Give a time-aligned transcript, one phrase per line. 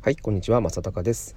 [0.00, 1.34] はい、こんにちは、正隆です。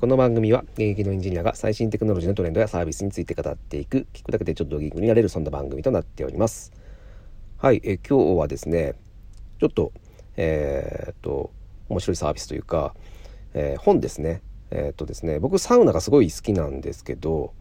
[0.00, 6.72] この番組は現役のエンジニアが最新テクノロジーのトレンドやサービスについて語っていく、聞くだけでちょっとギークになれるそんな番組となっております。
[7.56, 8.94] はい、え今日はですね、
[9.60, 9.92] ちょっと、
[10.36, 11.52] えー、っと、
[11.88, 12.96] 面白いサービスというか、
[13.54, 14.42] えー、本ですね。
[14.72, 17.52] えー、っとですね、僕サウナがすごい好きなんですけど、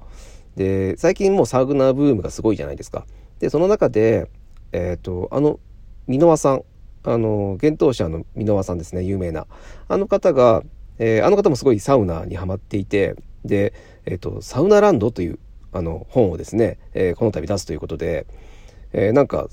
[0.56, 3.06] で、最近もうサウナブームがすごいじゃないですか。
[3.38, 4.32] で、その中で、
[4.72, 5.60] えっと、あの、
[6.08, 6.64] 箕輪さん、
[7.04, 9.48] あの、幻冬舎の箕輪さんですね、有名な。
[9.88, 10.64] あの方が、
[10.98, 13.74] えー、あの方もすごいサウナにはまっていて、で、
[14.06, 15.40] えっ、ー、と、サウナランドという、
[15.72, 18.26] あの、本をですね、えー、この度出すということで、
[18.92, 19.48] えなんか、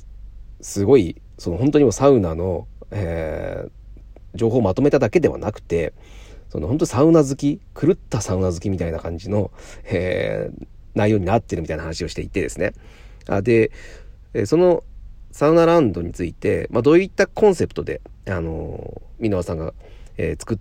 [0.61, 3.69] すごい、その本当にもサウナの、え
[4.35, 5.93] 情報をまとめただけではなくて、
[6.49, 9.51] その本当サウナ好き、狂ったサウナ好きみたいな感じの、
[9.85, 10.51] え
[10.95, 12.73] 内容になってるみたいな話をしていてですね。
[13.29, 13.71] あで、
[14.47, 14.83] その
[15.37, 19.75] サウナランドについて、まあ、どういったコンセプトで、あのー、箕輪さんが、
[20.17, 20.59] えー、作っ、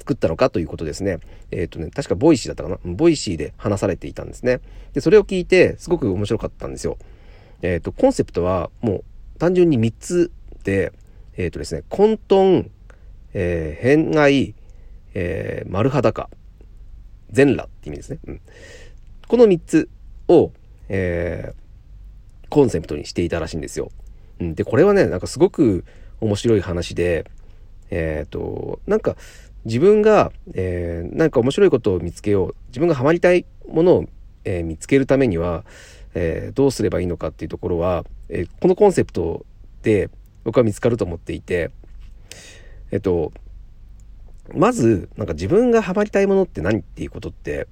[0.00, 1.20] 作ったのかということですね。
[1.52, 2.94] えっ、ー、とね、確か Voicyだったかな？
[2.96, 4.58] Voicyで話されていたんですね。
[4.92, 6.98] で、それを聞いて、すごく面白かったんですよ。
[7.62, 9.04] えっ、と、コンセプトは、も
[9.36, 10.32] う、単純に3つ
[10.64, 10.92] で、
[11.36, 12.70] えっ、とですね、混沌、
[13.34, 14.56] え圏外、
[15.14, 16.28] え丸裸、
[17.30, 18.18] 全裸って意味ですね。
[18.26, 18.40] うん。
[19.28, 19.88] この3つ
[20.26, 20.50] を、
[20.88, 21.54] え
[22.48, 23.92] コンセプトにしていたらしいんですよ。
[24.40, 25.84] うん、で、これはね、なんかすごく
[26.20, 27.30] 面白い話で、
[27.90, 29.16] えっ、ー、と、なんか
[29.64, 34.04] 自分が、えー、なんか面白いことを見つけよう、自分がハマりたいものを、
[34.44, 35.64] えー、見つけるためには、
[36.14, 39.44] えー、どうすればいいのかっていうところは、えー、このコンセプト
[39.82, 40.10] で
[40.44, 41.70] 僕は見つかると思っていて、
[42.90, 43.32] えっと、
[44.54, 47.68] まず、なんか自分がハマりたいものって何っていうことって、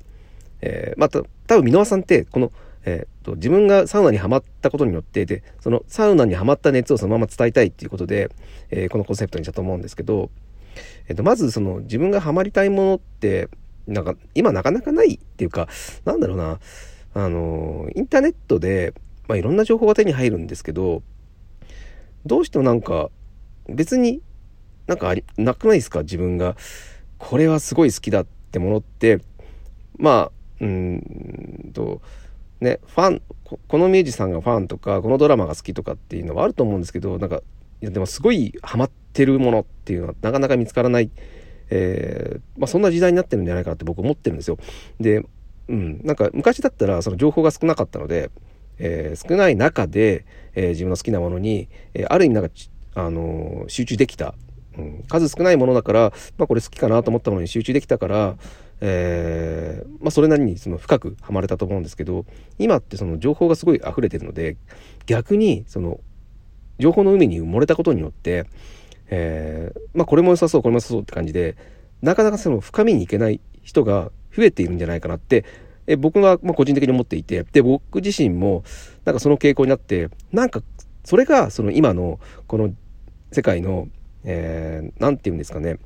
[0.60, 2.52] えー、また、多分箕輪さんって、この
[2.86, 8.30] えー、と自分がサウナにはまったことによってでそのサウナにはまった熱をそのまま伝えたいっていうことで、
[8.70, 10.30] えー、このコンセプトにしたと思うんですけど、
[11.08, 13.48] えー、とまずその自分がハマりたいものって
[13.86, 15.68] なんか今なかなかないっていうか
[16.04, 16.60] なんだろうな
[17.14, 18.94] あのインターネットで、
[19.28, 21.02] まあ、いろんな情報が手に入るんですけど
[22.24, 23.10] どうしてもなんか
[23.68, 24.22] 別に
[24.86, 26.02] なんかありなくないですか？
[26.02, 26.56] 自分が。
[27.18, 29.20] これはすごい好きだってものって。
[29.98, 32.02] まあうんと
[32.60, 33.22] ね、ファン
[33.68, 37.42] このミュージシャンがファンとかこのドラマが好きとかっていうのはあると思うんですけどなんか
[37.80, 41.10] いやでもすごいハマってるものっていうのはなかなか見つからない、
[41.70, 44.58] えー、まあ、そんな時代になってるんじゃないかなって僕思ってるんですよ。
[44.98, 45.24] で、
[45.68, 48.30] うん、なんか昔だったらその情報が少なかったので、
[48.78, 50.24] えー、少ない中で、
[50.54, 52.50] えー、自分の好きなものに、えある意味なんか、
[52.94, 54.34] あの集中できた、
[54.78, 58.36] うん、数少ないものだから、まあ、これ好きかなと思ったものに集中できたから、
[58.80, 62.26] えー、まあ、それなりにその深くはまれたと思うんですけど
[62.58, 64.56] 今ってその情報がすごい溢れてるので
[65.06, 66.00] 逆にその
[66.78, 68.44] 情報の海に埋もれたことによって、
[69.08, 71.56] えー、まあ、これも良さそうこれも良さそうって感じで
[72.02, 75.44] なかなかその深みにいけない人が増えているんじゃないかなって
[75.86, 78.64] え僕はま個人的に思っていてで僕自身も
[79.04, 80.60] なんかその傾向になってなんか
[81.04, 82.74] それがその今のこの
[83.32, 83.88] 世界の
[84.24, 85.78] 何、えー、て言うんですかね、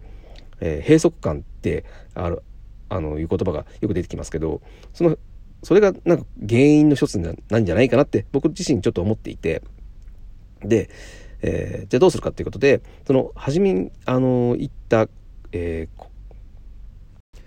[0.61, 1.85] えー、閉塞感って
[2.15, 2.43] ある
[2.91, 4.61] あのいう言葉がよく出てきますけど
[4.93, 5.17] その
[5.63, 9.63] それがなんか原因の一つなんじゃないかなって僕自身ちょっと思っていて
[10.63, 10.91] で、
[11.43, 15.09] えー、じゃあどうするかっていうことでその初めにあの言った、
[15.53, 17.41] えー、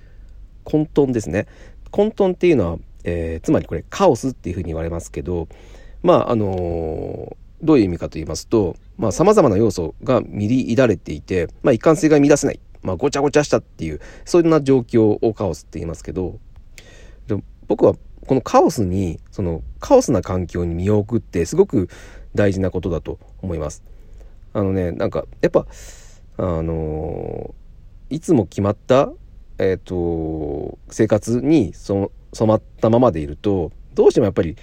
[0.64, 1.48] 混沌ですね。
[1.92, 5.48] 混沌っていうのは、えー、つまりこれカオスっていうふうに言われますけど
[6.02, 8.76] まああのどういう意味かと言いますと
[9.12, 12.60] さまざ、まな要素が入り乱れていて、まあ、一貫性が乱せない。
[12.84, 16.40] まあ、ごちゃごちゃしたっていう、そんな状況をカオスって言いますけど、
[17.28, 17.96] で僕は
[18.28, 21.90] このカオスに、そのカオスな環境に身を置くってすごく
[22.36, 23.84] 大事なことだと思います。
[24.54, 25.66] あのね、なんか、やっぱ、
[26.38, 27.54] あの
[28.10, 29.12] いつも決まった、
[29.58, 32.10] えっ、ー、と、生活に染
[32.48, 34.56] まったままでいると、どうしてもやっぱり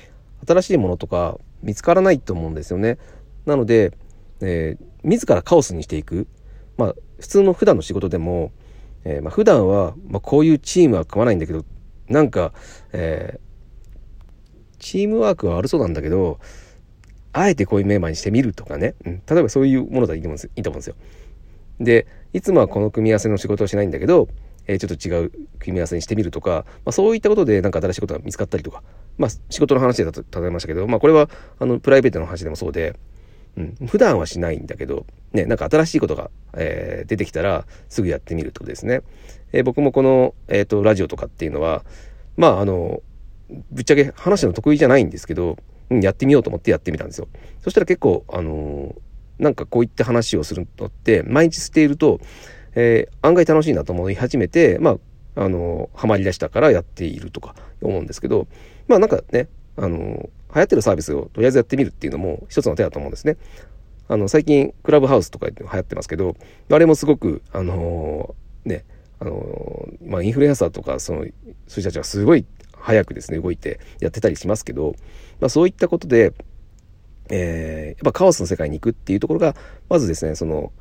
[0.46, 2.98] 新しいものとか見つからないと思うんですよね。
[3.46, 3.92] なので、
[4.40, 6.26] えー、自らカオスにしていく。
[6.76, 8.50] まあ、普通の普段の仕事でも、
[9.04, 11.64] えー、まあ、普段は、まあ、こういうチームは組まないんだけど、
[12.08, 12.52] なんか、
[12.92, 16.40] えー、チームワークは悪そうなんだけど、
[17.32, 20.96] あえてこういうメンバーにしてみるとかね、うん、例えばそういうものだといいと思うんですよ。
[21.78, 24.28] で、いつもはこの組み合わせの仕事をしないんだけど、
[24.66, 28.82] えー、ちょっと違う組み合わせにしてみるとか、まあ、そういったことでなんか新しいことが見つかったりとか、
[29.18, 31.28] まあ、仕事の話で例えましたけど、まあ、これは
[31.58, 32.96] あのプライベートの話でもそうで、
[33.56, 39.02] うん、普段はしないんだけど、ね、なんか新しいことが、えー、出てきたらすぐやってみるってことですね。
[39.52, 41.84] えー、僕もこの、えっ、ー、と、ラジオとかっていうのは、
[42.36, 43.02] まあ、あの、
[43.70, 45.56] ぶっちゃけ話の得意じゃないんですけど、
[45.90, 47.28] うん、やってみようと思ってやってみたんですよ。
[47.62, 48.94] そしたら結構、あの
[49.38, 52.20] なんかこういった話をするのって、毎日していると、
[52.74, 54.98] えー、案外楽しいなと思い始めて、ま
[55.34, 58.46] あ、あの、ハマりだしたからやっているとか思うんですけど、
[58.86, 59.48] まあなんかね、
[59.80, 63.38] あの、流行ってるサービスをとりあえずやってみるっていうのも一つの手だと思うんですね。
[64.08, 66.36] あの、最近、クラブハウスとか流行ってますけど、
[66.70, 68.84] あれもすごく、あのー、ね、
[69.20, 71.34] あのー、まあ、インフルエンサーとか、その、そういう
[71.66, 74.96] 人たちはすごい早くですね、動いてやってたりしますけど、
[75.40, 76.32] まあ、そういったことで、
[77.30, 79.54] えー、やっぱカオスの世界に行くっていうところが、
[79.88, 80.72] まずですね、その、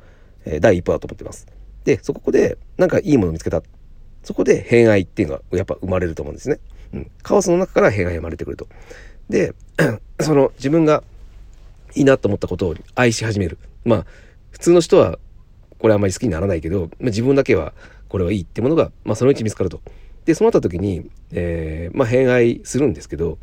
[0.44, 1.46] え、第一歩だと思ってます。
[1.84, 3.62] で、そこで、なんかいいものを見つけた。
[4.22, 6.58] そこで偏愛っていうのがやっぱ生まれると思うんですね。
[6.94, 7.10] うん。
[7.22, 8.68] カオスの中から偏愛が生まれてくると。
[9.28, 9.54] で、
[10.20, 11.02] その自分が
[11.94, 13.58] いいなと思ったことを愛し始める。
[13.84, 14.06] まあ、
[14.50, 15.18] 普通の人は
[15.78, 17.72] これあんまり好きにならないけど、まあ、自分だけは
[18.08, 19.80] これはいいってものが、まあ、そのうち見つかると。
[20.24, 23.38] で、そうなった時に、えー、まあ、偏愛するんですけど、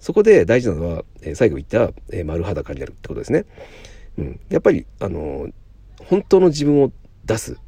[0.00, 3.44] そこで大事なのは、えー、最後言った、えー、丸裸になるってことですね。
[4.18, 4.40] うん。
[4.48, 5.48] やっぱり、あの、
[5.98, 6.92] 本当の自分を
[7.24, 7.58] 出す。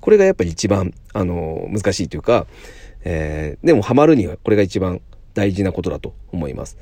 [0.00, 2.46] これがやっぱり一番、あの、難しいというか、
[3.04, 5.00] えー、でもハマるにはこれが一番
[5.34, 6.76] 大事なことだと思います。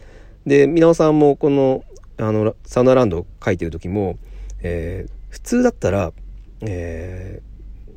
[0.47, 1.85] で、皆尾さんもこの
[2.19, 4.19] あのサウナランドを書いてる時も、
[4.63, 6.13] えー、普通だったら、
[6.63, 7.43] え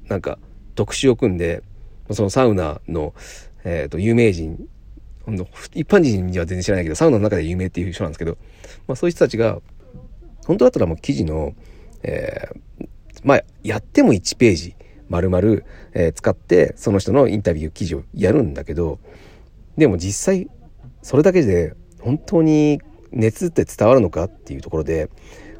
[0.06, 0.38] ー、なんか
[0.75, 1.63] 特集を組んで
[2.12, 3.13] そのサウナの、
[3.63, 4.68] えーと、有名人
[5.74, 8.38] 一般人には全然知らないけどサウナの中で有名っていう人なんですけど、
[8.88, 9.62] まあ、そういう人たちが
[10.45, 11.54] 本当だったらもう記事の、
[12.04, 12.88] えー、
[13.24, 14.75] まあやっても1ページ
[15.09, 15.61] 丸々、
[15.94, 19.00] え、使ってその人のインタビュー記事をやるんだけど
[19.77, 20.50] でも実際
[21.01, 25.09] それだけで本当に熱って伝わるのかっていうところで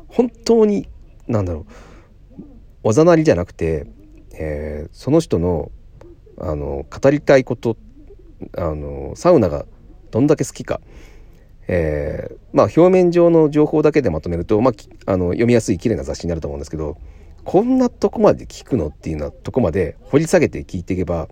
[0.08, 0.88] 本当に
[1.28, 1.66] 何だろう
[2.84, 3.88] おざなりじゃなくて、
[4.34, 5.72] えー、その人の
[6.42, 7.76] あの語りたいこと
[8.58, 9.66] あのサウナが
[10.12, 10.80] どんだけ好きか、
[11.68, 16.98] えー、まあ表面上の情報だけでまとめると、まあ、あの読みやすい綺麗な雑誌になると思うんですけど
[17.44, 21.28] こんなとこまで聞くのっていうようなとこまで掘り下げて聞いていけば、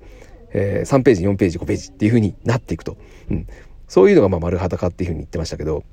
[0.51, 2.98] えー、3ページ4ページ5ページっていう風になっていくと、
[3.30, 3.48] うん、
[3.88, 5.83] そういうのがまあ丸裸っていう風に言ってましたけど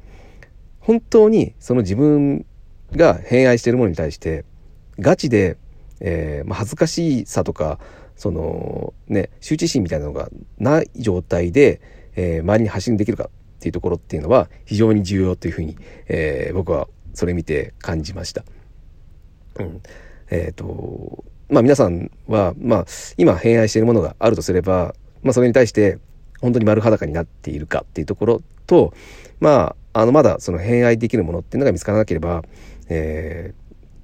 [0.80, 2.44] 本当にその自分
[2.92, 4.44] が偏愛しているものに対して
[4.98, 5.56] ガチで、
[6.00, 7.78] えーまあ、恥ずかしさとか
[8.16, 10.28] そのね羞恥心みたいなのが
[10.58, 11.80] ない状態で、
[12.14, 13.28] えー、周りに発信できるかっ
[13.60, 15.76] ていうところっていうのは非常に重要というふうに、
[16.06, 18.44] えー、僕はそれ見て感じました。
[19.58, 19.82] うん、
[20.30, 22.84] えっ、ー、とまあ皆さんは、まあ、
[23.16, 25.98] 今偏愛しているものがあるとすれば、まあ、それに対して
[26.40, 28.92] 本当に丸裸になっているかっていうところと
[29.40, 32.42] まああのまだその偏愛できるものっていうのが見つからなければ、
[32.88, 33.54] え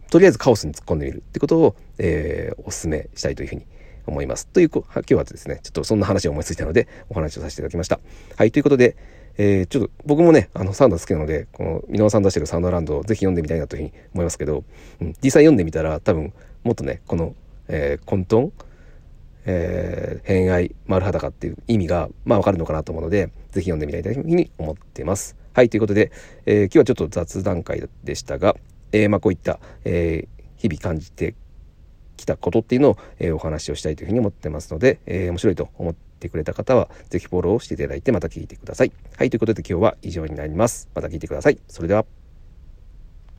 [0.09, 3.67] ー、とりあえずカオスに突っ込んでみるってことを、えー、お勧めしたいというふうに
[4.07, 4.47] 思います。
[4.47, 7.99] という今日はですねちょっとそんな話を思いついたのでお話をさせていただきました。
[8.37, 8.97] はいということで、
[9.39, 14.65] えー、ちょっと僕もねあのサウナ好きなのでこの箕輪さん出してるサウナランドをぜひ読んでみたいなというふうに思いますけど、
[15.01, 16.33] うん、実際読んでみたら多分
[16.65, 17.35] もっとねこの、
[17.69, 18.51] えー、混沌
[19.47, 25.37] えー、偏愛丸裸っていう意味が、まあ、わかるのかなと思うので、ぜひ読んでみたいというふうに思ってます。
[25.53, 26.13] はい、ということで、
[26.47, 28.57] えー、今日はちょっと雑談会でしたが、
[28.93, 31.35] えー、まあ、こういった、え日々感じて
[32.19, 38.93] きたことっていうのを、えお話をしたいというふうに思ってますので、え面白いと思ってってくれた方は、ぜひフォローしていただいて、また聞いてください。
[39.17, 40.89] はい、ということで今日は以上になります。
[40.95, 41.59] また聞いてください。
[41.67, 42.20] それでは。